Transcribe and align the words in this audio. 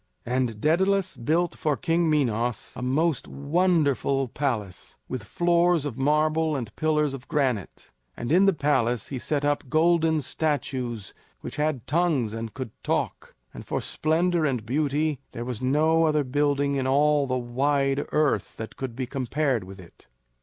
And 0.25 0.59
Daedalus 0.59 1.15
built 1.15 1.53
for 1.53 1.77
King 1.77 2.09
Minos 2.09 2.73
a 2.75 2.81
most 2.81 3.27
wonderful 3.27 4.29
palace 4.29 4.97
with 5.07 5.23
floors 5.23 5.85
of 5.85 5.95
marble 5.95 6.55
and 6.55 6.75
pillars 6.75 7.13
of 7.13 7.27
granite; 7.27 7.91
and 8.17 8.31
in 8.31 8.47
the 8.47 8.53
palace 8.53 9.09
he 9.09 9.19
set 9.19 9.45
up 9.45 9.69
golden 9.69 10.19
statues 10.21 11.13
which 11.41 11.57
had 11.57 11.85
tongues 11.85 12.33
and 12.33 12.55
could 12.55 12.71
talk; 12.83 13.35
and 13.53 13.63
for 13.63 13.79
splendor 13.79 14.43
and 14.43 14.65
beauty 14.65 15.19
there 15.33 15.45
was 15.45 15.61
no 15.61 16.05
other 16.05 16.23
building 16.23 16.77
in 16.77 16.87
all 16.87 17.27
the 17.27 17.37
wide 17.37 18.03
earth 18.11 18.57
that 18.57 18.77
could 18.77 18.95
be 18.95 19.05
compared 19.05 19.63
with 19.63 19.79
it. 19.79 20.07